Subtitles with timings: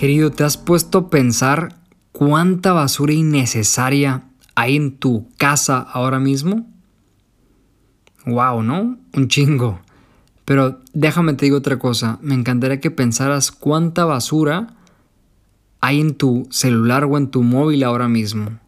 [0.00, 1.76] Querido, ¿te has puesto a pensar
[2.12, 4.22] cuánta basura innecesaria
[4.54, 6.66] hay en tu casa ahora mismo?
[8.24, 8.96] Wow, ¿no?
[9.12, 9.78] Un chingo.
[10.46, 12.18] Pero déjame te digo otra cosa.
[12.22, 14.68] Me encantaría que pensaras cuánta basura
[15.82, 18.58] hay en tu celular o en tu móvil ahora mismo.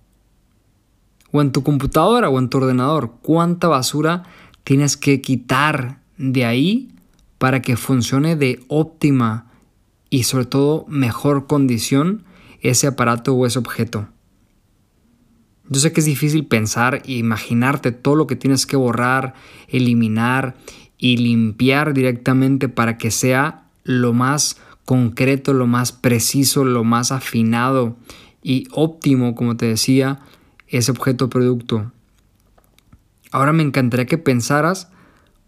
[1.30, 3.14] O en tu computadora o en tu ordenador.
[3.22, 4.24] ¿Cuánta basura
[4.64, 6.90] tienes que quitar de ahí
[7.38, 9.46] para que funcione de óptima
[10.12, 12.24] y sobre todo mejor condición
[12.60, 14.08] ese aparato o ese objeto.
[15.70, 19.32] Yo sé que es difícil pensar e imaginarte todo lo que tienes que borrar,
[19.68, 20.54] eliminar
[20.98, 27.96] y limpiar directamente para que sea lo más concreto, lo más preciso, lo más afinado
[28.42, 30.20] y óptimo, como te decía,
[30.68, 31.90] ese objeto producto.
[33.30, 34.90] Ahora me encantaría que pensaras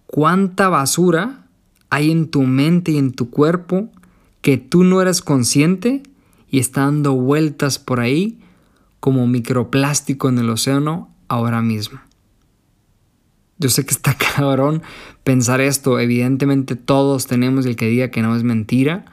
[0.07, 1.49] cuánta basura
[1.91, 3.91] hay en tu mente y en tu cuerpo
[4.45, 6.03] que tú no eres consciente
[6.51, 8.39] y está dando vueltas por ahí
[9.01, 11.99] como microplástico en el océano ahora mismo.
[13.59, 14.83] Yo sé que está cabrón
[15.23, 19.07] pensar esto, evidentemente todos tenemos el que diga que no es mentira,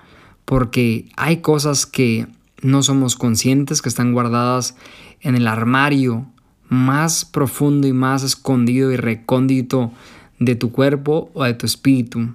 [0.43, 2.27] porque hay cosas que
[2.61, 4.75] no somos conscientes, que están guardadas
[5.21, 6.25] en el armario
[6.67, 9.93] más profundo y más escondido y recóndito
[10.39, 12.33] de tu cuerpo o de tu espíritu.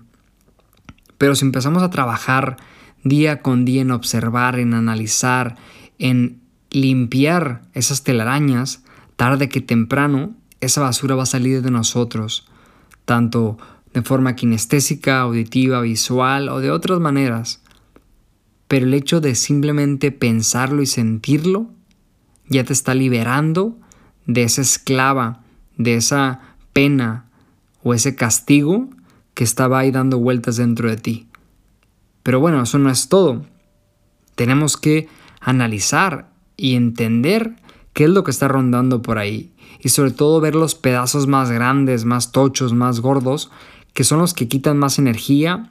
[1.19, 2.57] Pero si empezamos a trabajar
[3.05, 5.57] día con día en observar, en analizar,
[5.99, 8.83] en limpiar esas telarañas,
[9.17, 12.47] tarde que temprano esa basura va a salir de nosotros,
[13.05, 13.59] tanto
[13.95, 17.63] de forma kinestésica, auditiva, visual o de otras maneras.
[18.69, 21.71] Pero el hecho de simplemente pensarlo y sentirlo
[22.49, 23.79] ya te está liberando
[24.27, 25.43] de esa esclava,
[25.77, 26.41] de esa
[26.73, 27.27] pena
[27.83, 28.91] o ese castigo
[29.35, 31.27] que estaba ahí dando vueltas dentro de ti.
[32.27, 33.47] Pero bueno, eso no es todo.
[34.35, 35.09] Tenemos que
[35.41, 37.55] analizar y entender
[37.93, 39.53] qué es lo que está rondando por ahí.
[39.79, 43.53] Y sobre todo ver los pedazos más grandes, más tochos, más gordos,
[43.93, 45.71] que son los que quitan más energía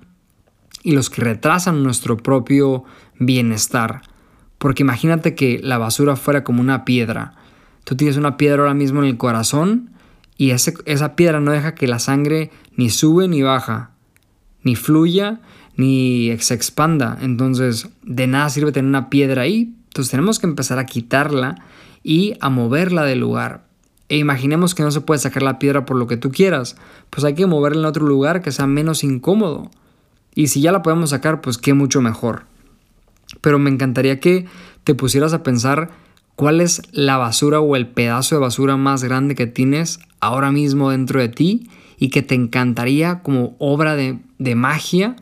[0.81, 2.85] y los que retrasan nuestro propio
[3.19, 4.03] bienestar.
[4.57, 7.33] Porque imagínate que la basura fuera como una piedra.
[7.83, 9.89] Tú tienes una piedra ahora mismo en el corazón
[10.38, 13.91] y esa piedra no deja que la sangre ni sube ni baja,
[14.63, 15.41] ni fluya,
[15.78, 17.18] ni se expanda.
[17.22, 19.74] Entonces, de nada sirve tener una piedra ahí.
[19.88, 21.56] Entonces, tenemos que empezar a quitarla
[22.03, 23.66] y a moverla del lugar.
[24.08, 26.75] E imaginemos que no se puede sacar la piedra por lo que tú quieras.
[27.09, 29.72] Pues hay que moverla en otro lugar que sea menos incómodo.
[30.36, 32.44] Y si ya la podemos sacar, pues qué mucho mejor.
[33.42, 34.46] Pero me encantaría que
[34.84, 35.90] te pusieras a pensar
[36.36, 40.92] cuál es la basura o el pedazo de basura más grande que tienes ahora mismo
[40.92, 45.16] dentro de ti y que te encantaría como obra de, de magia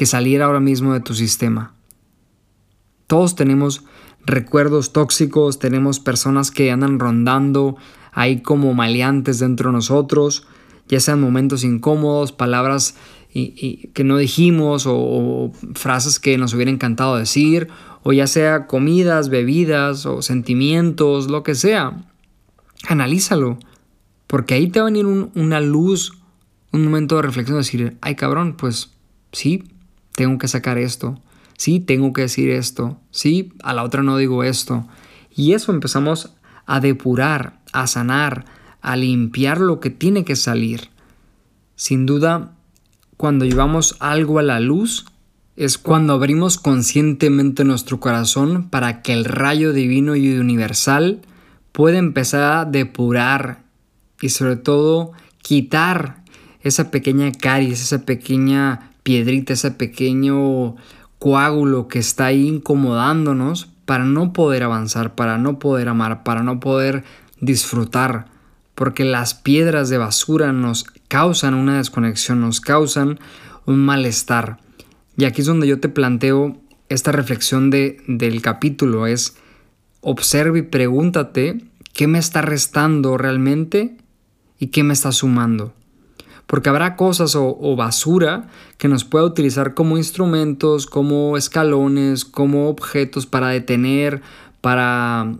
[0.00, 1.74] que saliera ahora mismo de tu sistema.
[3.06, 3.84] Todos tenemos
[4.24, 7.76] recuerdos tóxicos, tenemos personas que andan rondando
[8.10, 10.46] ahí como maleantes dentro de nosotros,
[10.88, 12.96] ya sean momentos incómodos, palabras
[13.34, 17.68] que no dijimos o, frases que nos hubiera encantado decir,
[18.02, 22.06] o ya sea comidas, bebidas o sentimientos, lo que sea.
[22.88, 23.58] Analízalo,
[24.26, 26.14] porque ahí te va a venir una luz,
[26.72, 28.92] un momento de reflexión, de decir, ay cabrón, pues
[29.32, 29.64] sí,
[30.20, 31.18] tengo que sacar esto,
[31.56, 34.86] sí, tengo que decir esto, sí, a la otra no digo esto.
[35.34, 36.34] Y eso empezamos
[36.66, 38.44] a depurar, a sanar,
[38.82, 40.90] a limpiar lo que tiene que salir.
[41.74, 42.52] Sin duda,
[43.16, 45.06] cuando llevamos algo a la luz,
[45.56, 51.22] es cuando abrimos conscientemente nuestro corazón para que el rayo divino y universal
[51.72, 53.62] pueda empezar a depurar
[54.20, 56.24] y sobre todo quitar
[56.60, 60.76] esa pequeña caries, esa pequeña piedrita, ese pequeño
[61.18, 66.60] coágulo que está ahí incomodándonos para no poder avanzar, para no poder amar, para no
[66.60, 67.02] poder
[67.40, 68.26] disfrutar,
[68.76, 73.18] porque las piedras de basura nos causan una desconexión, nos causan
[73.66, 74.58] un malestar.
[75.16, 79.36] Y aquí es donde yo te planteo esta reflexión de, del capítulo, es
[80.02, 83.96] observa y pregúntate qué me está restando realmente
[84.60, 85.74] y qué me está sumando
[86.50, 93.24] porque habrá cosas o, basura que nos pueda utilizar como instrumentos, como escalones, como objetos
[93.24, 94.20] para detener,
[94.60, 95.32] para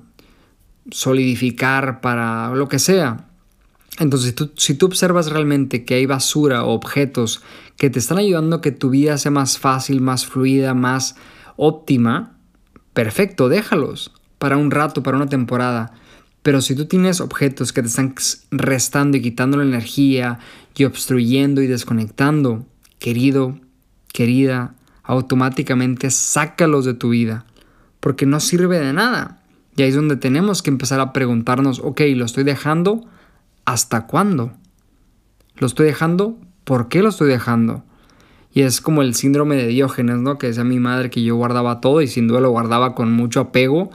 [0.93, 3.27] solidificar, para lo que sea.
[3.99, 7.43] Entonces, si tú, observas realmente que hay basura o objetos
[7.77, 11.17] que te están ayudando a que tu vida sea más fácil, más fluida, más
[11.57, 12.39] óptima,
[12.95, 15.93] perfecto, déjalos para un rato, para una temporada.
[16.43, 18.15] Pero si tú tienes objetos que te están
[18.51, 20.39] restando y quitando la energía
[20.75, 22.67] y obstruyendo y desconectando,
[22.99, 23.59] querido,
[24.13, 27.45] querida, automáticamente sácalos de tu vida,
[28.01, 29.43] porque no sirve de nada.
[29.77, 33.05] Y ahí es donde tenemos que empezar a preguntarnos, ok, ¿lo estoy dejando?
[33.65, 34.53] ¿Hasta cuándo?
[35.59, 36.39] ¿Lo estoy dejando?
[36.65, 37.85] ¿Por qué lo estoy dejando?
[38.53, 40.39] Y es como el síndrome de Diógenes, ¿no?
[40.39, 43.41] Que decía mi madre que yo guardaba todo y sin duda lo guardaba con mucho
[43.41, 43.91] apego.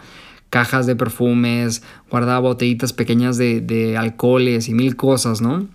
[0.56, 5.68] Cajas de perfumes, guardaba botellitas pequeñas de, de alcoholes y mil cosas, ¿no?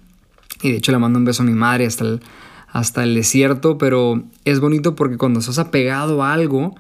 [0.63, 2.21] Y de hecho le mando un beso a mi madre hasta el,
[2.67, 6.77] hasta el desierto, pero es bonito porque cuando estás apegado a algo,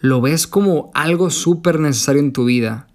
[0.00, 2.86] lo ves como algo súper necesario en tu vida.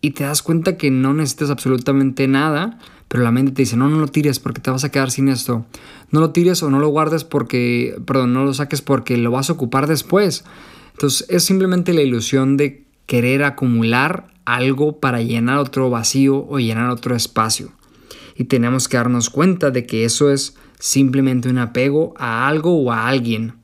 [0.00, 3.88] Y te das cuenta que no necesitas absolutamente nada, pero la mente te dice, no,
[3.88, 5.64] no lo tires porque te vas a quedar sin esto.
[6.10, 9.48] No lo tires o no lo guardes porque, perdón, no lo saques porque lo vas
[9.48, 10.44] a ocupar después.
[10.90, 16.90] Entonces es simplemente la ilusión de querer acumular algo para llenar otro vacío o llenar
[16.90, 17.72] otro espacio.
[18.36, 22.92] Y tenemos que darnos cuenta de que eso es simplemente un apego a algo o
[22.92, 23.54] a alguien.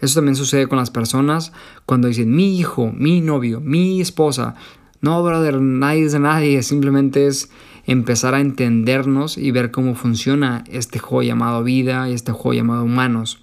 [0.00, 1.52] Eso también sucede con las personas
[1.86, 4.54] cuando dicen mi hijo, mi novio, mi esposa.
[5.00, 6.62] No, brother, nadie es de nadie.
[6.62, 7.50] Simplemente es
[7.86, 12.84] empezar a entendernos y ver cómo funciona este juego llamado vida y este juego llamado
[12.84, 13.40] humanos.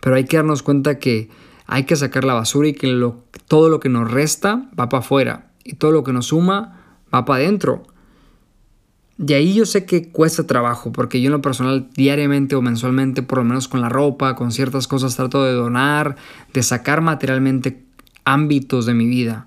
[0.00, 1.28] Pero hay que darnos cuenta que
[1.70, 2.92] hay que sacar la basura y que
[3.46, 7.24] todo lo que nos resta va para afuera y todo lo que nos suma va
[7.24, 7.84] para adentro.
[9.18, 13.22] De ahí yo sé que cuesta trabajo, porque yo en lo personal diariamente o mensualmente,
[13.22, 16.16] por lo menos con la ropa, con ciertas cosas, trato de donar,
[16.52, 17.84] de sacar materialmente
[18.24, 19.46] ámbitos de mi vida.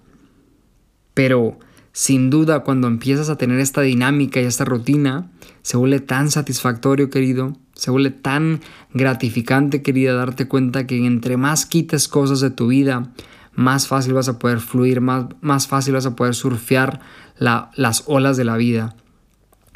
[1.14, 1.58] Pero
[1.94, 5.32] sin duda cuando empiezas a tener esta dinámica y esta rutina,
[5.62, 8.60] se vuelve tan satisfactorio, querido, se vuelve tan
[8.94, 13.14] gratificante, querida, darte cuenta que entre más quites cosas de tu vida,
[13.54, 17.00] más fácil vas a poder fluir, más, más fácil vas a poder surfear
[17.38, 18.96] las olas de la vida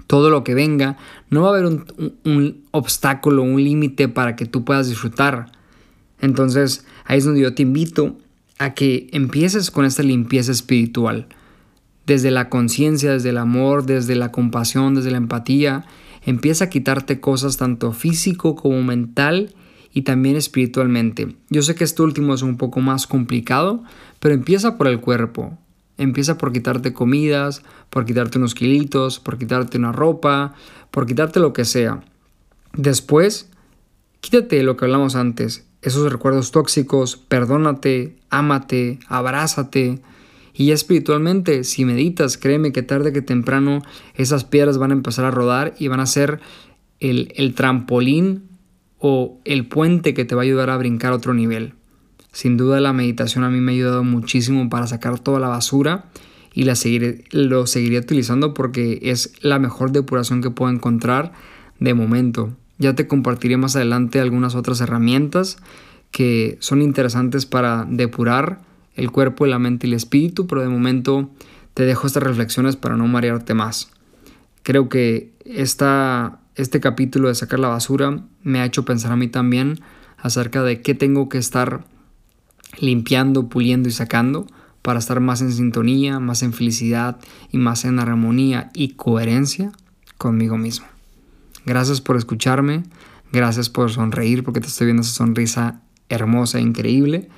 [0.08, 0.98] todo lo que venga,
[1.30, 5.52] no va a haber un, obstáculo, un límite para que tú puedas disfrutar.
[6.22, 8.18] Entonces, ahí es donde yo te invito
[8.58, 11.28] a que empieces con esta limpieza espiritual.
[12.08, 15.86] Desde la conciencia, desde el amor, desde la compasión, desde la empatía,
[16.26, 19.54] empieza a quitarte cosas tanto físico como mental
[19.94, 21.36] y también espiritualmente.
[21.50, 23.84] Yo sé que esto último es un poco más complicado,
[24.20, 25.58] pero empieza por el cuerpo.
[25.98, 30.54] Empieza por quitarte comidas, por quitarte unos kilitos, por quitarte una ropa,
[30.92, 32.00] por quitarte lo que sea.
[32.74, 33.50] Después,
[34.22, 40.02] quítate lo que hablamos antes, esos recuerdos tóxicos, perdónate, ámate, abrázate.
[40.60, 43.84] Y espiritualmente, si meditas, créeme que tarde que temprano
[44.16, 46.40] esas piedras van a empezar a rodar y van a ser
[47.00, 48.42] el, el trampolín
[48.98, 51.74] o el puente que te va a ayudar a brincar a otro nivel.
[52.32, 56.06] Sin duda la meditación a mí me ha ayudado muchísimo para sacar toda la basura
[56.56, 61.34] y la seguiré, lo seguiré utilizando porque es la mejor depuración que puedo encontrar
[61.80, 62.52] de momento.
[62.80, 65.58] Ya te compartiré más adelante algunas otras herramientas
[66.10, 68.67] que son interesantes para depurar
[68.98, 71.30] el cuerpo, la mente y el espíritu, pero de momento
[71.74, 73.92] te dejo estas reflexiones para no marearte más.
[74.64, 79.28] Creo que esta, este capítulo de sacar la basura me ha hecho pensar a mí
[79.28, 79.80] también
[80.18, 81.86] acerca de qué tengo que estar
[82.80, 84.48] limpiando, puliendo y sacando
[84.82, 87.18] para estar más en sintonía, más en felicidad
[87.52, 89.72] y más en armonía y coherencia
[90.18, 90.88] conmigo mismo.
[91.66, 92.84] Gracias por escucharme,
[93.32, 97.30] gracias por sonreír porque te estoy viendo esa sonrisa hermosa e increíble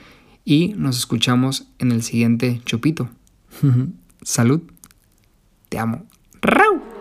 [0.45, 3.09] y nos escuchamos en el siguiente chupito.
[4.21, 4.61] Salud,
[5.69, 6.05] te amo.
[6.41, 6.98] ¡Rau!